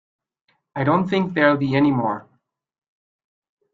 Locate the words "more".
1.91-2.25